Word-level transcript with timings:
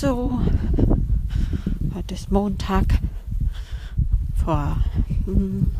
So, 0.00 0.40
heute 1.94 2.14
ist 2.14 2.32
Montag. 2.32 2.86
Vor 4.42 4.78
hm, 5.26 5.70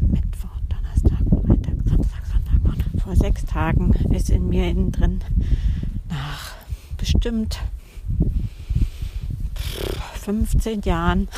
Mittwoch, 0.00 0.56
Donnerstag, 0.70 1.18
Freitag, 1.46 1.74
Samstag, 1.84 2.22
Sonntag. 2.24 3.02
Vor 3.02 3.14
sechs 3.14 3.44
Tagen 3.44 3.92
ist 4.14 4.30
in 4.30 4.48
mir 4.48 4.70
innen 4.70 4.90
drin 4.90 5.20
nach 6.08 6.52
bestimmt 6.96 7.60
15 10.14 10.80
Jahren 10.80 11.28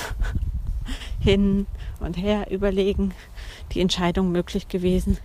hin 1.19 1.67
und 1.99 2.17
her 2.17 2.49
überlegen, 2.53 3.13
die 3.73 3.81
Entscheidung 3.81 4.31
möglich 4.31 4.69
gewesen, 4.69 5.19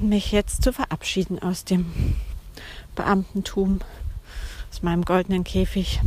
mich 0.00 0.30
jetzt 0.30 0.62
zu 0.62 0.72
verabschieden 0.72 1.40
aus 1.40 1.64
dem 1.64 1.86
Beamtentum, 2.94 3.80
aus 4.70 4.82
meinem 4.82 5.04
goldenen 5.04 5.44
Käfig. 5.44 6.00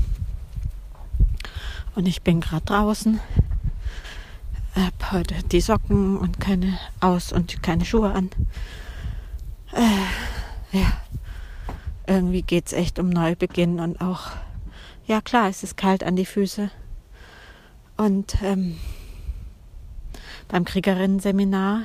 Und 1.95 2.07
ich 2.07 2.21
bin 2.21 2.41
gerade 2.41 2.65
draußen, 2.65 3.19
habe 4.75 5.11
heute 5.11 5.35
die 5.43 5.61
Socken 5.61 6.17
und 6.17 6.39
keine 6.39 6.77
aus 6.99 7.31
und 7.31 7.63
keine 7.63 7.85
Schuhe 7.85 8.11
an. 8.11 8.29
Äh, 9.71 10.77
ja, 10.77 10.91
irgendwie 12.07 12.41
geht 12.41 12.67
es 12.67 12.73
echt 12.73 12.99
um 12.99 13.09
Neubeginn 13.09 13.79
und 13.79 14.01
auch, 14.01 14.31
ja 15.07 15.21
klar, 15.21 15.49
es 15.49 15.63
ist 15.63 15.77
kalt 15.77 16.03
an 16.03 16.15
die 16.15 16.25
Füße. 16.25 16.69
Und 17.97 18.35
ähm, 18.43 18.77
beim 20.47 20.65
Kriegerinnen-Seminar 20.65 21.83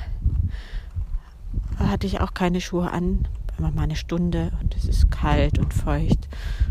hatte 1.78 2.06
ich 2.06 2.20
auch 2.20 2.34
keine 2.34 2.60
Schuhe 2.60 2.90
an. 2.90 3.26
Immer 3.60 3.72
mal 3.72 3.82
eine 3.82 3.96
Stunde 3.96 4.52
und 4.62 4.74
es 4.74 4.86
ist 4.86 5.10
kalt 5.10 5.58
und 5.58 5.74
feucht. 5.74 6.28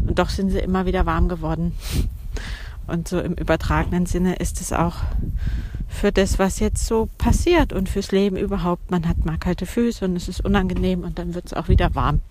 Und 0.08 0.18
doch 0.18 0.30
sind 0.30 0.50
sie 0.50 0.58
immer 0.58 0.88
wieder 0.88 1.06
warm 1.06 1.30
geworden. 1.30 1.76
Und 2.88 3.08
so 3.08 3.20
im 3.20 3.34
übertragenen 3.34 4.08
Sinne 4.08 4.38
ist 4.38 4.59
es 4.59 4.73
auch 4.73 4.96
für 5.88 6.12
das, 6.12 6.40
was 6.40 6.59
jetzt 6.59 6.88
so 6.88 7.08
passiert 7.20 7.73
und 7.73 7.90
fürs 7.90 8.12
Leben 8.12 8.38
überhaupt. 8.38 8.90
Man 8.90 9.08
hat 9.08 9.23
mal 9.23 9.38
kalte 9.38 9.68
Füße 9.68 10.04
und 10.04 10.16
es 10.16 10.28
ist 10.28 10.44
unangenehm 10.44 11.04
und 11.04 11.20
dann 11.20 11.36
wird 11.36 11.46
es 11.46 11.54
auch 11.54 11.68
wieder 11.68 11.94
warm. 11.94 12.22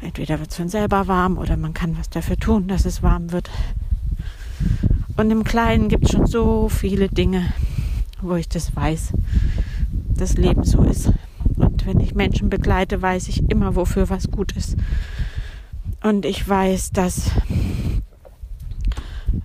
Entweder 0.00 0.38
wird 0.38 0.52
es 0.52 0.56
von 0.56 0.70
selber 0.70 1.06
warm 1.06 1.36
oder 1.36 1.58
man 1.58 1.74
kann 1.74 1.98
was 1.98 2.08
dafür 2.08 2.38
tun, 2.38 2.66
dass 2.66 2.86
es 2.86 3.02
warm 3.02 3.30
wird. 3.30 3.50
Und 5.18 5.30
im 5.30 5.44
Kleinen 5.44 5.90
gibt 5.90 6.04
es 6.04 6.12
schon 6.12 6.26
so 6.26 6.70
viele 6.70 7.10
Dinge, 7.10 7.52
wo 8.22 8.36
ich 8.36 8.48
das 8.48 8.74
weiß, 8.74 9.12
das 10.16 10.38
Leben 10.38 10.64
so 10.64 10.82
ist. 10.82 11.12
Und 11.80 11.86
wenn 11.86 12.00
ich 12.00 12.14
Menschen 12.14 12.50
begleite, 12.50 13.00
weiß 13.00 13.28
ich 13.28 13.50
immer, 13.50 13.74
wofür 13.74 14.10
was 14.10 14.30
gut 14.30 14.52
ist. 14.56 14.76
Und 16.02 16.24
ich 16.24 16.46
weiß, 16.48 16.92
dass 16.92 17.30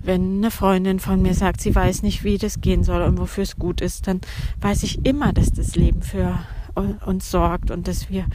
wenn 0.04 0.38
eine 0.38 0.52
Freundin 0.52 1.00
von 1.00 1.22
mir 1.22 1.34
sagt, 1.34 1.62
sie 1.62 1.74
weiß 1.74 2.02
nicht, 2.04 2.24
wie 2.24 2.38
das 2.38 2.62
gehen 2.62 2.84
soll 2.84 3.02
und 3.02 3.18
wofür 3.18 3.44
es 3.44 3.58
gut 3.58 3.82
ist, 3.82 4.08
dann 4.08 4.22
weiß 4.62 4.84
ich 4.84 5.06
immer, 5.06 5.34
dass 5.34 5.52
das 5.52 5.76
Leben 5.76 6.02
für 6.02 6.40
uns 7.06 7.32
sorgt 7.32 7.72
und 7.72 7.88
dass 7.88 8.10
wir, 8.10 8.26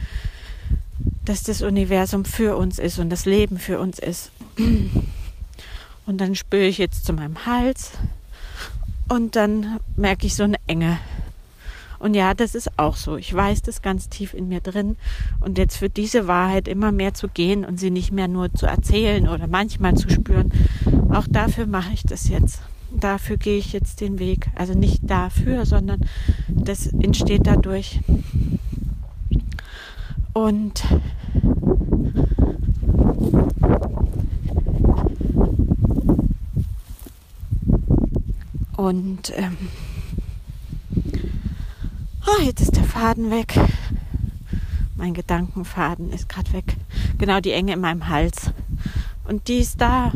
dass 1.25 1.43
das 1.43 1.61
Universum 1.61 2.25
für 2.25 2.57
uns 2.57 2.79
ist 2.79 2.99
und 2.99 3.09
das 3.09 3.25
Leben 3.25 3.57
für 3.57 3.79
uns 3.79 3.99
ist. 3.99 4.31
Und 6.05 6.17
dann 6.17 6.35
spüre 6.35 6.65
ich 6.65 6.77
jetzt 6.77 7.05
zu 7.05 7.13
meinem 7.13 7.45
Hals 7.45 7.91
und 9.07 9.35
dann 9.35 9.79
merke 9.95 10.25
ich 10.25 10.35
so 10.35 10.43
eine 10.43 10.57
Enge. 10.67 10.99
Und 12.01 12.15
ja, 12.15 12.33
das 12.33 12.55
ist 12.55 12.79
auch 12.79 12.95
so. 12.95 13.15
Ich 13.15 13.31
weiß 13.31 13.61
das 13.61 13.83
ganz 13.83 14.09
tief 14.09 14.33
in 14.33 14.47
mir 14.47 14.59
drin. 14.59 14.97
Und 15.39 15.59
jetzt 15.59 15.77
für 15.77 15.89
diese 15.89 16.27
Wahrheit 16.27 16.67
immer 16.67 16.91
mehr 16.91 17.13
zu 17.13 17.27
gehen 17.27 17.63
und 17.63 17.79
sie 17.79 17.91
nicht 17.91 18.11
mehr 18.11 18.27
nur 18.27 18.51
zu 18.53 18.65
erzählen 18.65 19.27
oder 19.27 19.47
manchmal 19.47 19.93
zu 19.95 20.09
spüren, 20.09 20.51
auch 21.11 21.27
dafür 21.29 21.67
mache 21.67 21.93
ich 21.93 22.03
das 22.03 22.27
jetzt. 22.27 22.61
Dafür 22.91 23.37
gehe 23.37 23.57
ich 23.57 23.71
jetzt 23.71 24.01
den 24.01 24.17
Weg. 24.17 24.47
Also 24.55 24.73
nicht 24.73 25.01
dafür, 25.03 25.65
sondern 25.65 26.01
das 26.47 26.87
entsteht 26.87 27.45
dadurch. 27.45 27.99
Und 30.33 30.83
und 38.75 39.33
ähm, 39.35 39.57
Oh, 42.27 42.41
jetzt 42.43 42.61
ist 42.61 42.75
der 42.75 42.83
Faden 42.83 43.31
weg. 43.31 43.59
Mein 44.95 45.15
Gedankenfaden 45.15 46.11
ist 46.11 46.29
gerade 46.29 46.53
weg. 46.53 46.75
Genau 47.17 47.39
die 47.39 47.51
Enge 47.51 47.73
in 47.73 47.81
meinem 47.81 48.09
Hals. 48.09 48.51
Und 49.27 49.47
die 49.47 49.57
ist 49.57 49.81
da, 49.81 50.11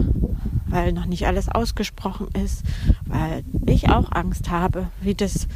weil 0.67 0.93
noch 0.93 1.07
nicht 1.07 1.25
alles 1.25 1.49
ausgesprochen 1.49 2.27
ist, 2.43 2.63
weil 3.05 3.43
ich 3.65 3.89
auch 3.89 4.11
Angst 4.11 4.51
habe, 4.51 4.87
wie 5.01 5.15
das, 5.15 5.47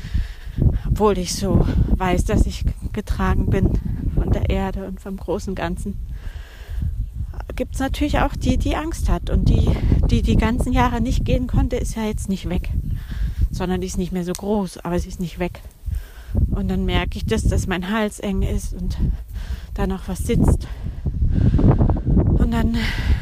obwohl 0.87 1.19
ich 1.19 1.35
so 1.35 1.67
weiß, 1.95 2.25
dass 2.25 2.47
ich 2.47 2.65
getragen 2.93 3.51
bin 3.51 3.69
von 4.15 4.31
der 4.31 4.49
Erde 4.49 4.87
und 4.87 4.99
vom 4.99 5.17
großen 5.17 5.53
Ganzen, 5.53 5.97
gibt 7.55 7.75
es 7.75 7.79
natürlich 7.79 8.19
auch 8.19 8.35
die, 8.35 8.57
die 8.57 8.75
Angst 8.75 9.07
hat. 9.07 9.29
Und 9.29 9.49
die, 9.49 9.69
die 10.09 10.23
die 10.23 10.37
ganzen 10.37 10.73
Jahre 10.73 10.99
nicht 10.99 11.25
gehen 11.25 11.45
konnte, 11.45 11.75
ist 11.75 11.95
ja 11.95 12.05
jetzt 12.05 12.27
nicht 12.27 12.49
weg, 12.49 12.71
sondern 13.51 13.81
die 13.81 13.87
ist 13.87 13.99
nicht 13.99 14.11
mehr 14.11 14.23
so 14.23 14.33
groß, 14.33 14.79
aber 14.79 14.97
sie 14.97 15.09
ist 15.09 15.19
nicht 15.19 15.37
weg. 15.37 15.61
Und 16.59 16.67
dann 16.67 16.83
merke 16.83 17.17
ich 17.17 17.25
das, 17.25 17.43
dass 17.43 17.67
mein 17.67 17.89
Hals 17.89 18.19
eng 18.19 18.41
ist 18.41 18.73
und 18.73 18.97
da 19.75 19.87
noch 19.87 20.09
was 20.09 20.19
sitzt. 20.19 20.67
Und 22.37 22.51
dann 22.51 22.75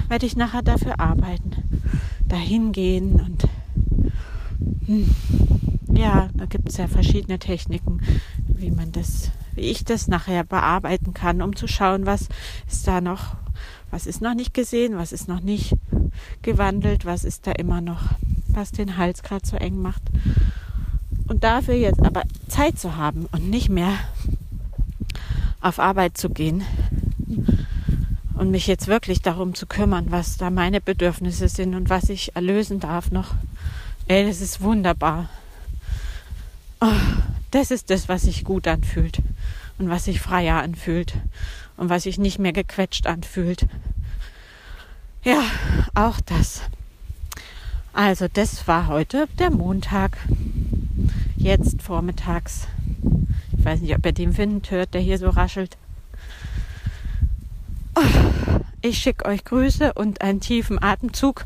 werde 0.09 0.25
ich 0.25 0.35
nachher 0.35 0.63
dafür 0.63 0.99
arbeiten, 0.99 1.51
dahin 2.27 2.71
gehen 2.71 3.21
und 3.21 3.47
hm, 4.87 5.13
ja, 5.93 6.29
da 6.33 6.45
gibt 6.45 6.69
es 6.69 6.77
ja 6.77 6.87
verschiedene 6.87 7.37
Techniken, 7.37 8.01
wie 8.47 8.71
man 8.71 8.91
das, 8.91 9.29
wie 9.53 9.61
ich 9.61 9.85
das 9.85 10.07
nachher 10.07 10.43
bearbeiten 10.43 11.13
kann, 11.13 11.43
um 11.43 11.55
zu 11.55 11.67
schauen, 11.67 12.07
was 12.07 12.29
ist 12.67 12.87
da 12.87 13.01
noch, 13.01 13.35
was 13.91 14.07
ist 14.07 14.19
noch 14.19 14.33
nicht 14.33 14.55
gesehen, 14.55 14.97
was 14.97 15.11
ist 15.11 15.27
noch 15.27 15.41
nicht 15.41 15.75
gewandelt, 16.41 17.05
was 17.05 17.23
ist 17.23 17.45
da 17.45 17.51
immer 17.51 17.81
noch, 17.81 18.01
was 18.47 18.71
den 18.71 18.97
Hals 18.97 19.21
gerade 19.21 19.45
so 19.45 19.57
eng 19.57 19.79
macht. 19.79 20.01
Und 21.27 21.43
dafür 21.43 21.75
jetzt 21.75 22.01
aber 22.01 22.23
Zeit 22.47 22.79
zu 22.79 22.95
haben 22.95 23.27
und 23.31 23.49
nicht 23.49 23.69
mehr 23.69 23.93
auf 25.61 25.79
Arbeit 25.79 26.17
zu 26.17 26.29
gehen 26.29 26.63
und 28.33 28.51
mich 28.51 28.67
jetzt 28.67 28.88
wirklich 28.88 29.21
darum 29.21 29.55
zu 29.55 29.66
kümmern, 29.66 30.05
was 30.09 30.37
da 30.37 30.49
meine 30.49 30.79
Bedürfnisse 30.79 31.49
sind 31.49 31.75
und 31.75 31.89
was 31.89 32.09
ich 32.09 32.35
erlösen 32.35 32.79
darf 32.79 33.11
noch. 33.11 33.35
Ey, 34.07 34.25
das 34.25 34.41
ist 34.41 34.61
wunderbar. 34.61 35.29
Oh, 36.79 36.87
das 37.51 37.71
ist 37.71 37.89
das, 37.89 38.07
was 38.07 38.21
sich 38.21 38.43
gut 38.43 38.67
anfühlt 38.67 39.17
und 39.79 39.89
was 39.89 40.05
sich 40.05 40.21
freier 40.21 40.61
anfühlt 40.61 41.13
und 41.75 41.89
was 41.89 42.03
sich 42.03 42.17
nicht 42.17 42.39
mehr 42.39 42.53
gequetscht 42.53 43.07
anfühlt. 43.07 43.66
Ja, 45.23 45.41
auch 45.95 46.21
das. 46.21 46.61
Also 47.91 48.27
das 48.31 48.67
war 48.67 48.87
heute 48.87 49.27
der 49.39 49.49
Montag 49.49 50.17
jetzt 51.37 51.81
vormittags. 51.81 52.67
Ich 53.57 53.63
weiß 53.63 53.81
nicht, 53.81 53.95
ob 53.95 54.05
ihr 54.05 54.11
den 54.11 54.37
Wind 54.37 54.69
hört, 54.71 54.93
der 54.93 55.01
hier 55.01 55.17
so 55.17 55.29
raschelt. 55.29 55.77
Ich 58.81 58.99
schicke 58.99 59.25
euch 59.25 59.43
Grüße 59.43 59.93
und 59.93 60.21
einen 60.21 60.39
tiefen 60.39 60.81
Atemzug. 60.81 61.45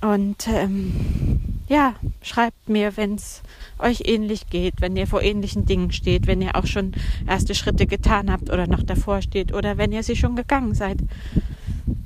Und 0.00 0.46
ähm, 0.48 1.60
ja, 1.68 1.94
schreibt 2.22 2.68
mir, 2.68 2.96
wenn 2.96 3.16
es 3.16 3.42
euch 3.78 4.02
ähnlich 4.04 4.48
geht, 4.48 4.80
wenn 4.80 4.96
ihr 4.96 5.06
vor 5.06 5.22
ähnlichen 5.22 5.66
Dingen 5.66 5.92
steht, 5.92 6.26
wenn 6.26 6.40
ihr 6.40 6.56
auch 6.56 6.66
schon 6.66 6.92
erste 7.26 7.54
Schritte 7.54 7.86
getan 7.86 8.30
habt 8.30 8.50
oder 8.50 8.66
noch 8.66 8.82
davor 8.82 9.22
steht 9.22 9.52
oder 9.52 9.76
wenn 9.76 9.92
ihr 9.92 10.02
sie 10.02 10.16
schon 10.16 10.36
gegangen 10.36 10.74
seid. 10.74 10.98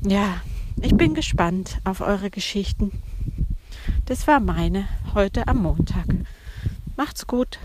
Ja, 0.07 0.41
ich 0.81 0.95
bin 0.95 1.15
gespannt 1.15 1.79
auf 1.85 2.01
eure 2.01 2.31
Geschichten. 2.31 2.93
Das 4.07 4.27
war 4.27 4.41
meine 4.41 4.89
heute 5.15 5.47
am 5.47 5.63
Montag. 5.63 6.07
Macht's 6.97 7.27
gut. 7.29 7.59